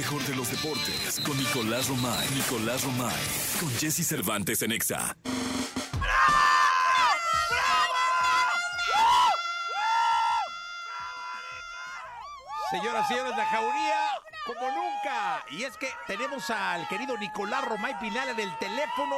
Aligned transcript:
mejor 0.00 0.22
de 0.22 0.34
los 0.34 0.50
deportes 0.50 1.20
con 1.26 1.36
Nicolás 1.36 1.88
Romay. 1.88 2.26
Nicolás 2.30 2.84
Romay. 2.84 3.22
Con 3.60 3.68
Jesse 3.72 4.02
Cervantes 4.02 4.62
en 4.62 4.72
Exa. 4.72 5.14
Señoras 12.70 13.10
y 13.10 13.12
señores, 13.12 13.36
la 13.36 13.44
jauría 13.44 13.96
como 14.46 14.70
nunca. 14.70 15.44
Y 15.50 15.64
es 15.64 15.76
que 15.76 15.88
tenemos 16.06 16.48
al 16.48 16.88
querido 16.88 17.18
Nicolás 17.18 17.62
Romay 17.68 17.98
Pinal 18.00 18.30
en 18.30 18.40
el 18.40 18.58
teléfono. 18.58 19.16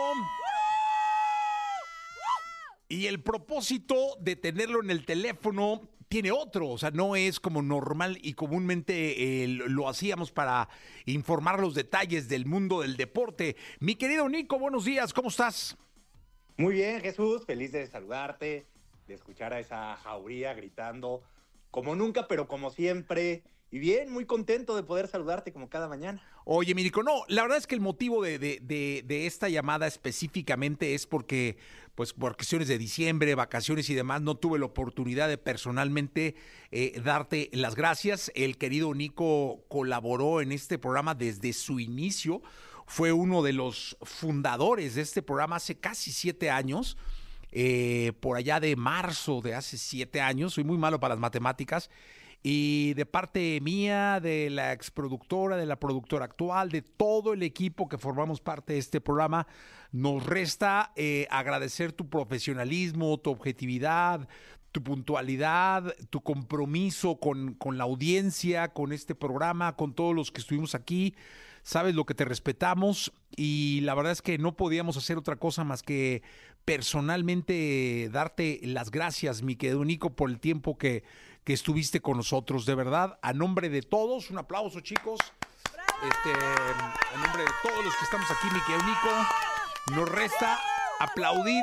Y 2.89 3.07
el 3.07 3.23
propósito 3.23 4.17
de 4.19 4.35
tenerlo 4.35 4.83
en 4.83 4.91
el 4.91 5.07
teléfono 5.07 5.83
tiene 6.13 6.31
otro, 6.31 6.69
o 6.69 6.77
sea, 6.77 6.91
no 6.91 7.17
es 7.17 7.41
como 7.41 7.63
normal 7.63 8.19
y 8.21 8.35
comúnmente 8.35 9.45
eh, 9.45 9.49
lo 9.49 9.89
hacíamos 9.89 10.31
para 10.31 10.69
informar 11.07 11.59
los 11.59 11.75
detalles 11.75 12.29
del 12.29 12.45
mundo 12.45 12.83
del 12.83 12.99
deporte. 12.99 13.57
Mi 13.81 13.95
querido 13.95 14.29
Nico, 14.29 14.59
buenos 14.59 14.85
días, 14.85 15.15
¿cómo 15.15 15.31
estás? 15.31 15.75
Muy 16.59 16.75
bien, 16.75 17.01
Jesús, 17.01 17.47
feliz 17.47 17.73
de 17.73 17.87
saludarte, 17.87 18.67
de 19.07 19.15
escuchar 19.15 19.55
a 19.55 19.61
esa 19.61 19.97
jauría 19.97 20.53
gritando 20.53 21.23
como 21.71 21.97
nunca, 21.97 22.29
pero 22.29 22.47
como 22.47 22.69
siempre. 22.69 23.43
Y 23.73 23.79
bien, 23.79 24.13
muy 24.13 24.27
contento 24.27 24.77
de 24.77 24.83
poder 24.83 25.09
saludarte 25.09 25.51
como 25.51 25.71
cada 25.71 25.89
mañana. 25.89 26.23
Oye, 26.45 26.75
Mirico, 26.75 27.03
no, 27.03 27.25
la 27.29 27.41
verdad 27.41 27.57
es 27.57 27.67
que 27.67 27.75
el 27.75 27.81
motivo 27.81 28.23
de, 28.23 28.39
de, 28.39 28.61
de, 28.61 29.27
esta 29.27 29.49
llamada 29.49 29.87
específicamente 29.87 30.93
es 30.93 31.07
porque, 31.07 31.57
pues, 31.95 32.13
por 32.13 32.37
cuestiones 32.37 32.69
de 32.69 32.77
diciembre, 32.77 33.35
vacaciones 33.35 33.89
y 33.89 33.95
demás, 33.95 34.21
no 34.21 34.35
tuve 34.35 34.59
la 34.59 34.67
oportunidad 34.67 35.27
de 35.27 35.39
personalmente 35.39 36.35
eh, 36.71 37.01
darte 37.03 37.49
las 37.55 37.75
gracias. 37.75 38.31
El 38.35 38.59
querido 38.59 38.93
Nico 38.93 39.65
colaboró 39.69 40.43
en 40.43 40.53
este 40.53 40.79
programa 40.79 41.15
desde 41.15 41.55
su 41.55 41.81
inicio. 41.81 42.43
Fue 42.87 43.13
uno 43.13 43.43
de 43.43 43.55
los 43.55 43.97
fundadores 44.03 44.97
de 44.97 45.01
este 45.01 45.23
programa 45.23 45.57
hace 45.57 45.77
casi 45.77 46.13
siete 46.13 46.51
años. 46.51 46.99
Eh, 47.53 48.13
por 48.21 48.37
allá 48.37 48.61
de 48.61 48.77
marzo 48.77 49.41
de 49.41 49.55
hace 49.55 49.79
siete 49.79 50.21
años, 50.21 50.55
soy 50.55 50.65
muy 50.65 50.77
malo 50.77 51.01
para 51.01 51.15
las 51.15 51.21
matemáticas, 51.21 51.91
y 52.43 52.95
de 52.95 53.07
parte 53.07 53.61
mía, 53.61 54.19
de 54.21 54.51
la 54.51 54.73
exproductora, 54.73 55.57
de 55.57 55.67
la 55.67 55.79
productora 55.79 56.25
actual, 56.25 56.71
de 56.71 56.83
todo 56.83 57.33
el 57.35 57.43
equipo 57.43 57.89
que 57.89 57.99
formamos 57.99 58.41
parte 58.41 58.73
de 58.73 58.81
este 58.81 59.01
programa, 59.01 59.47
nos 59.93 60.27
resta 60.27 60.93
eh, 60.97 61.27
agradecer 61.31 61.93
tu 61.93 62.09
profesionalismo, 62.09 63.19
tu 63.19 63.31
objetividad, 63.31 64.29
tu 64.73 64.83
puntualidad, 64.83 65.95
tu 66.11 66.23
compromiso 66.23 67.17
con, 67.21 67.55
con 67.55 67.79
la 67.79 67.85
audiencia, 67.85 68.73
con 68.73 68.93
este 68.93 69.15
programa, 69.15 69.77
con 69.77 69.95
todos 69.95 70.15
los 70.15 70.33
que 70.33 70.41
estuvimos 70.41 70.75
aquí 70.75 71.15
sabes 71.63 71.95
lo 71.95 72.05
que 72.05 72.15
te 72.15 72.25
respetamos 72.25 73.13
y 73.37 73.81
la 73.83 73.95
verdad 73.95 74.13
es 74.13 74.23
que 74.23 74.39
no 74.39 74.57
podíamos 74.57 74.97
hacer 74.97 75.17
otra 75.17 75.37
cosa 75.37 75.65
más 75.65 75.83
que 75.83 76.23
personalmente 76.65 78.09
darte 78.13 78.61
las 78.63 78.91
gracias, 78.91 79.43
mi 79.43 79.57
querido 79.57 79.85
Nico, 79.85 80.11
por 80.11 80.31
el 80.31 80.39
tiempo 80.39 80.77
que, 80.77 81.05
que 81.45 81.53
estuviste 81.53 82.01
con 82.01 82.17
nosotros. 82.17 82.67
De 82.67 82.75
verdad, 82.75 83.19
a 83.23 83.33
nombre 83.33 83.69
de 83.69 83.83
todos, 83.83 84.31
un 84.31 84.39
aplauso, 84.39 84.81
chicos. 84.81 85.19
Este, 86.03 86.33
a 86.33 87.23
nombre 87.25 87.43
de 87.43 87.51
todos 87.63 87.85
los 87.85 87.95
que 87.97 88.05
estamos 88.05 88.27
aquí, 88.31 88.49
mi 88.53 88.61
querido 88.61 88.87
Nico, 88.87 89.97
nos 89.97 90.09
resta 90.09 90.59
aplaudir, 91.01 91.63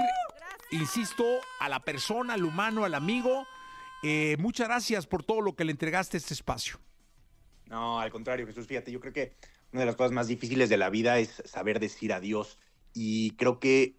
insisto, 0.71 1.25
a 1.59 1.69
la 1.69 1.79
persona, 1.79 2.33
al 2.33 2.43
humano, 2.43 2.85
al 2.85 2.95
amigo. 2.95 3.45
Eh, 4.03 4.37
muchas 4.39 4.67
gracias 4.67 5.07
por 5.07 5.23
todo 5.23 5.41
lo 5.41 5.55
que 5.55 5.65
le 5.65 5.71
entregaste 5.71 6.17
a 6.17 6.19
este 6.19 6.33
espacio. 6.33 6.79
No, 7.65 7.99
al 7.99 8.11
contrario, 8.11 8.47
Jesús, 8.47 8.67
fíjate, 8.67 8.91
yo 8.91 8.99
creo 8.99 9.13
que 9.13 9.33
una 9.71 9.81
de 9.81 9.85
las 9.85 9.95
cosas 9.95 10.11
más 10.11 10.27
difíciles 10.27 10.69
de 10.69 10.77
la 10.77 10.89
vida 10.89 11.19
es 11.19 11.41
saber 11.45 11.79
decir 11.79 12.13
adiós. 12.13 12.57
Y 12.93 13.31
creo 13.31 13.59
que 13.59 13.95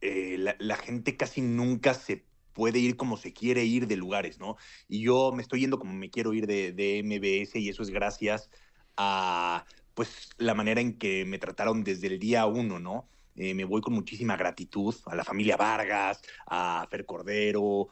eh, 0.00 0.36
la, 0.58 0.76
gente 0.76 1.16
casi 1.16 1.40
nunca 1.40 1.94
se 1.94 2.24
puede 2.52 2.78
ir 2.78 2.96
como 2.96 3.16
se 3.16 3.32
quiere 3.32 3.64
ir 3.64 3.86
de 3.86 3.96
lugares, 3.96 4.38
¿no? 4.38 4.56
Y 4.88 5.02
yo 5.02 5.32
me 5.32 5.42
estoy 5.42 5.60
yendo 5.60 5.78
como 5.78 5.92
me 5.92 6.10
quiero 6.10 6.32
ir 6.32 6.46
de, 6.46 6.72
de 6.72 7.02
MBS 7.02 7.56
y 7.56 7.68
eso 7.68 7.82
es 7.82 7.90
gracias 7.90 8.50
a, 8.96 9.64
pues, 9.94 10.30
la 10.38 10.54
manera 10.54 10.80
en 10.80 10.98
que 10.98 11.24
me 11.24 11.38
trataron 11.38 11.84
desde 11.84 12.08
el 12.08 12.18
día 12.18 12.46
uno, 12.46 12.78
¿no? 12.78 13.08
Eh, 13.36 13.54
me 13.54 13.64
voy 13.64 13.80
con 13.80 13.94
muchísima 13.94 14.36
gratitud 14.36 14.94
a 15.06 15.14
la 15.14 15.24
familia 15.24 15.56
Vargas, 15.56 16.22
a 16.46 16.86
Fer 16.90 17.04
Cordero, 17.04 17.88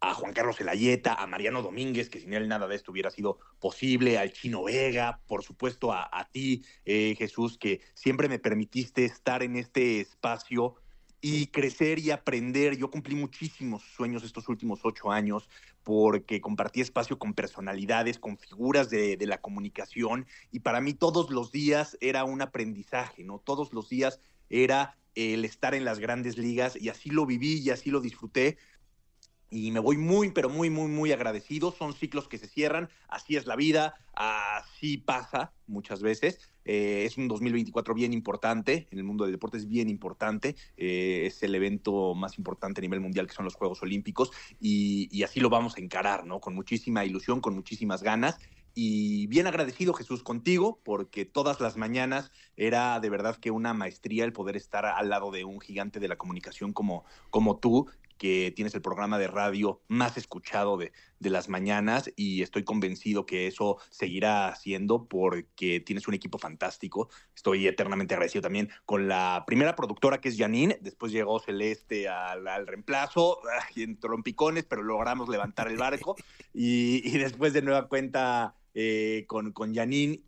a 0.00 0.14
Juan 0.14 0.32
Carlos 0.32 0.60
Elayeta, 0.60 1.14
a 1.14 1.26
Mariano 1.26 1.62
Domínguez, 1.62 2.08
que 2.08 2.20
sin 2.20 2.34
él 2.34 2.48
nada 2.48 2.68
de 2.68 2.76
esto 2.76 2.92
hubiera 2.92 3.10
sido 3.10 3.38
posible, 3.58 4.18
al 4.18 4.32
Chino 4.32 4.64
Vega, 4.64 5.20
por 5.26 5.42
supuesto 5.42 5.92
a, 5.92 6.28
ti, 6.30 6.64
eh, 6.84 7.14
Jesús, 7.18 7.58
que 7.58 7.80
siempre 7.94 8.28
me 8.28 8.38
permitiste 8.38 9.04
estar 9.04 9.42
en 9.42 9.56
este 9.56 10.00
espacio 10.00 10.76
y 11.20 11.46
crecer 11.48 11.98
y 11.98 12.10
aprender. 12.10 12.76
Yo 12.76 12.90
cumplí 12.90 13.14
muchísimos 13.14 13.82
sueños 13.82 14.22
estos 14.22 14.48
últimos 14.48 14.80
ocho 14.84 15.10
años 15.10 15.48
porque 15.82 16.40
compartí 16.40 16.80
espacio 16.80 17.18
con 17.18 17.34
personalidades, 17.34 18.18
con 18.18 18.38
figuras 18.38 18.90
de, 18.90 19.18
la 19.20 19.40
comunicación 19.40 20.26
y 20.52 20.60
para 20.60 20.80
mí 20.80 20.94
todos 20.94 21.30
los 21.30 21.50
días 21.50 21.96
era 22.00 22.24
un 22.24 22.42
aprendizaje, 22.42 23.24
¿no? 23.24 23.38
Todos 23.38 23.72
los 23.72 23.88
días 23.88 24.20
era 24.50 24.96
el 25.14 25.44
estar 25.44 25.74
en 25.74 25.84
las 25.84 25.98
grandes 25.98 26.36
ligas 26.36 26.76
y 26.76 26.88
así 26.88 27.10
lo 27.10 27.26
viví 27.26 27.60
y 27.60 27.70
así 27.70 27.90
lo 27.90 28.00
disfruté 28.00 28.58
y 29.50 29.70
me 29.70 29.80
voy 29.80 29.96
muy, 29.96 30.30
pero 30.30 30.48
muy, 30.48 30.70
muy, 30.70 30.88
muy 30.88 31.12
agradecido. 31.12 31.72
Son 31.72 31.92
ciclos 31.94 32.28
que 32.28 32.38
se 32.38 32.48
cierran, 32.48 32.88
así 33.08 33.36
es 33.36 33.46
la 33.46 33.56
vida, 33.56 33.94
así 34.14 34.98
pasa 34.98 35.52
muchas 35.66 36.02
veces. 36.02 36.40
Eh, 36.64 37.04
es 37.06 37.16
un 37.16 37.28
2024 37.28 37.94
bien 37.94 38.12
importante, 38.12 38.88
en 38.90 38.98
el 38.98 39.04
mundo 39.04 39.24
del 39.24 39.32
deporte 39.32 39.56
es 39.56 39.68
bien 39.68 39.88
importante, 39.88 40.56
eh, 40.76 41.22
es 41.26 41.42
el 41.44 41.54
evento 41.54 42.14
más 42.14 42.38
importante 42.38 42.80
a 42.80 42.82
nivel 42.82 43.00
mundial 43.00 43.28
que 43.28 43.34
son 43.34 43.44
los 43.44 43.54
Juegos 43.54 43.82
Olímpicos 43.82 44.32
y, 44.60 45.08
y 45.16 45.22
así 45.22 45.38
lo 45.38 45.48
vamos 45.48 45.76
a 45.76 45.80
encarar, 45.80 46.26
¿no? 46.26 46.40
Con 46.40 46.54
muchísima 46.54 47.04
ilusión, 47.04 47.40
con 47.40 47.54
muchísimas 47.54 48.02
ganas 48.02 48.38
y 48.78 49.26
bien 49.28 49.46
agradecido 49.46 49.94
Jesús 49.94 50.22
contigo 50.22 50.80
porque 50.84 51.24
todas 51.24 51.60
las 51.62 51.78
mañanas 51.78 52.30
era 52.58 53.00
de 53.00 53.08
verdad 53.08 53.36
que 53.36 53.50
una 53.50 53.72
maestría 53.72 54.22
el 54.26 54.34
poder 54.34 54.54
estar 54.54 54.84
al 54.84 55.08
lado 55.08 55.30
de 55.30 55.44
un 55.44 55.60
gigante 55.60 55.98
de 55.98 56.08
la 56.08 56.18
comunicación 56.18 56.74
como, 56.74 57.06
como 57.30 57.58
tú 57.58 57.88
que 58.18 58.52
tienes 58.54 58.74
el 58.74 58.82
programa 58.82 59.18
de 59.18 59.28
radio 59.28 59.80
más 59.88 60.18
escuchado 60.18 60.76
de, 60.76 60.92
de, 61.20 61.30
las 61.30 61.48
mañanas 61.48 62.10
y 62.16 62.42
estoy 62.42 62.64
convencido 62.64 63.24
que 63.24 63.46
eso 63.46 63.78
seguirá 63.90 64.54
siendo 64.56 65.06
porque 65.06 65.80
tienes 65.80 66.08
un 66.08 66.14
equipo 66.14 66.38
fantástico. 66.38 67.08
Estoy 67.34 67.66
eternamente 67.66 68.14
agradecido 68.14 68.42
también 68.42 68.70
con 68.84 69.08
la 69.08 69.44
primera 69.46 69.74
productora 69.74 70.20
que 70.20 70.28
es 70.30 70.38
Janine, 70.38 70.78
después 70.80 71.12
llegó 71.12 71.40
Celeste 71.40 72.08
al, 72.08 72.46
al 72.48 72.66
reemplazo 72.66 73.40
en 73.76 73.98
trompicones, 73.98 74.64
pero 74.64 74.82
logramos 74.82 75.28
levantar 75.28 75.68
el 75.68 75.76
barco 75.76 76.16
y, 76.54 77.06
y 77.08 77.18
después 77.18 77.52
de 77.52 77.62
nueva 77.62 77.88
cuenta 77.88 78.54
eh, 78.78 79.24
con, 79.26 79.52
con 79.52 79.72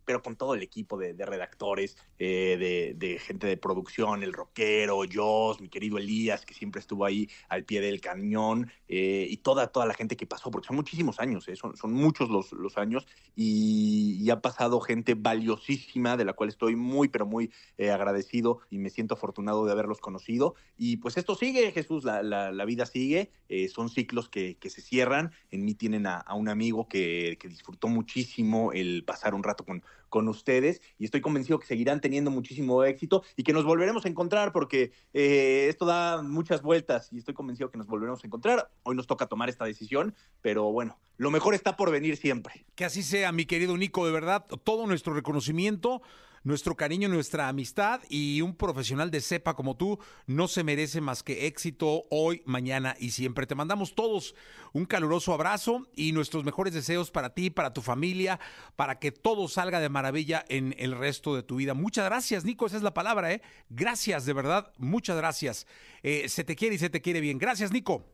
pero 0.05 0.23
con 0.23 0.35
todo 0.35 0.55
el 0.55 0.63
equipo 0.63 0.97
de, 0.97 1.13
de 1.13 1.23
redactores, 1.23 1.97
eh, 2.17 2.57
de, 2.57 2.95
de, 2.97 3.19
gente 3.19 3.45
de 3.45 3.57
producción, 3.57 4.23
el 4.23 4.33
rockero, 4.33 5.01
Joss, 5.11 5.61
mi 5.61 5.69
querido 5.69 5.99
Elías, 5.99 6.47
que 6.47 6.55
siempre 6.55 6.81
estuvo 6.81 7.05
ahí 7.05 7.29
al 7.47 7.63
pie 7.63 7.79
del 7.79 8.01
cañón, 8.01 8.71
eh, 8.87 9.27
y 9.29 9.37
toda, 9.37 9.67
toda 9.67 9.85
la 9.85 9.93
gente 9.93 10.17
que 10.17 10.25
pasó, 10.25 10.49
porque 10.49 10.65
son 10.65 10.77
muchísimos 10.77 11.19
años, 11.19 11.45
son, 11.53 11.77
son, 11.77 11.93
muchos 11.93 12.29
los, 12.29 12.51
los 12.53 12.79
años, 12.79 13.05
y, 13.35 14.17
y, 14.19 14.31
ha 14.31 14.41
pasado 14.41 14.79
gente 14.79 15.13
valiosísima, 15.13 16.17
de 16.17 16.25
la 16.25 16.33
cual 16.33 16.49
estoy 16.49 16.75
muy, 16.75 17.07
pero 17.07 17.27
muy 17.27 17.51
agradecido 17.77 18.61
y 18.71 18.79
me 18.79 18.89
siento 18.89 19.13
afortunado 19.13 19.63
de 19.65 19.73
haberlos 19.73 19.99
conocido. 19.99 20.55
Y 20.75 20.97
pues 20.97 21.17
esto 21.17 21.35
sigue, 21.35 21.71
Jesús, 21.71 22.03
la, 22.03 22.23
la, 22.23 22.51
la 22.51 22.65
vida 22.65 22.87
sigue, 22.87 23.31
son 23.71 23.89
ciclos 23.89 24.27
que, 24.27 24.57
que, 24.57 24.71
se 24.71 24.81
cierran. 24.81 25.31
En 25.51 25.65
mí 25.65 25.75
tienen 25.75 26.07
a, 26.07 26.17
a 26.17 26.33
un 26.33 26.49
amigo 26.49 26.87
que, 26.87 27.37
que 27.39 27.47
disfrutó 27.47 27.87
muchísimo 27.87 28.38
el 28.73 29.03
pasar 29.05 29.33
un 29.33 29.43
rato 29.43 29.65
con, 29.65 29.83
con 30.09 30.27
ustedes 30.27 30.81
y 30.97 31.05
estoy 31.05 31.21
convencido 31.21 31.59
que 31.59 31.67
seguirán 31.67 32.01
teniendo 32.01 32.31
muchísimo 32.31 32.83
éxito 32.83 33.23
y 33.35 33.43
que 33.43 33.53
nos 33.53 33.63
volveremos 33.63 34.05
a 34.05 34.09
encontrar 34.09 34.51
porque 34.51 34.91
eh, 35.13 35.67
esto 35.69 35.85
da 35.85 36.21
muchas 36.21 36.61
vueltas 36.61 37.09
y 37.11 37.17
estoy 37.19 37.33
convencido 37.33 37.71
que 37.71 37.77
nos 37.77 37.87
volveremos 37.87 38.23
a 38.23 38.27
encontrar. 38.27 38.71
Hoy 38.83 38.95
nos 38.95 39.07
toca 39.07 39.27
tomar 39.27 39.49
esta 39.49 39.65
decisión, 39.65 40.15
pero 40.41 40.71
bueno, 40.71 40.97
lo 41.17 41.31
mejor 41.31 41.53
está 41.53 41.77
por 41.77 41.91
venir 41.91 42.17
siempre. 42.17 42.65
Que 42.75 42.85
así 42.85 43.03
sea, 43.03 43.31
mi 43.31 43.45
querido 43.45 43.77
Nico, 43.77 44.05
de 44.05 44.11
verdad, 44.11 44.45
todo 44.63 44.87
nuestro 44.87 45.13
reconocimiento 45.13 46.01
nuestro 46.43 46.75
cariño, 46.75 47.09
nuestra 47.09 47.47
amistad 47.47 48.01
y 48.09 48.41
un 48.41 48.55
profesional 48.55 49.11
de 49.11 49.21
cepa 49.21 49.55
como 49.55 49.75
tú 49.75 49.99
no 50.25 50.47
se 50.47 50.63
merece 50.63 51.01
más 51.01 51.23
que 51.23 51.47
éxito 51.47 52.03
hoy, 52.09 52.41
mañana 52.45 52.95
y 52.99 53.11
siempre. 53.11 53.47
Te 53.47 53.55
mandamos 53.55 53.95
todos 53.95 54.35
un 54.73 54.85
caluroso 54.85 55.33
abrazo 55.33 55.87
y 55.95 56.11
nuestros 56.11 56.43
mejores 56.43 56.73
deseos 56.73 57.11
para 57.11 57.33
ti, 57.33 57.49
para 57.49 57.73
tu 57.73 57.81
familia, 57.81 58.39
para 58.75 58.99
que 58.99 59.11
todo 59.11 59.47
salga 59.47 59.79
de 59.79 59.89
maravilla 59.89 60.45
en 60.49 60.75
el 60.77 60.97
resto 60.97 61.35
de 61.35 61.43
tu 61.43 61.57
vida. 61.57 61.73
Muchas 61.73 62.05
gracias, 62.05 62.45
Nico, 62.45 62.65
esa 62.67 62.77
es 62.77 62.83
la 62.83 62.93
palabra, 62.93 63.33
¿eh? 63.33 63.41
Gracias, 63.69 64.25
de 64.25 64.33
verdad, 64.33 64.71
muchas 64.77 65.17
gracias. 65.17 65.67
Eh, 66.03 66.29
se 66.29 66.43
te 66.43 66.55
quiere 66.55 66.75
y 66.75 66.79
se 66.79 66.89
te 66.89 67.01
quiere 67.01 67.21
bien. 67.21 67.37
Gracias, 67.37 67.71
Nico. 67.71 68.05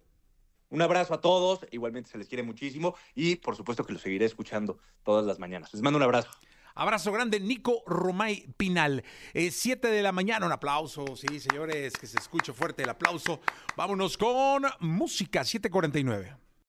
Un 0.70 0.82
abrazo 0.82 1.14
a 1.14 1.22
todos, 1.22 1.66
igualmente 1.72 2.10
se 2.10 2.18
les 2.18 2.28
quiere 2.28 2.44
muchísimo 2.44 2.96
y 3.14 3.36
por 3.36 3.56
supuesto 3.56 3.86
que 3.86 3.94
los 3.94 4.02
seguiré 4.02 4.26
escuchando 4.26 4.80
todas 5.04 5.26
las 5.26 5.40
mañanas. 5.40 5.74
Les 5.74 5.82
mando 5.82 5.98
un 5.98 6.04
abrazo. 6.04 6.30
Abrazo 6.78 7.12
grande, 7.14 7.40
Nico 7.40 7.84
Romay 7.88 8.48
Pinal. 8.58 9.04
Eh, 9.34 9.50
siete 9.50 9.88
de 9.88 10.04
la 10.04 10.12
mañana, 10.12 10.46
un 10.46 10.52
aplauso, 10.52 11.16
sí, 11.16 11.40
señores, 11.40 11.94
que 11.94 12.06
se 12.06 12.18
escuche 12.20 12.52
fuerte 12.52 12.84
el 12.84 12.90
aplauso. 12.90 13.40
Vámonos 13.78 14.18
con 14.18 14.64
música, 14.82 15.46
749. 15.46 16.45